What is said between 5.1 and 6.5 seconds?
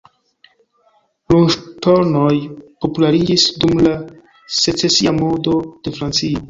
modo de Francio.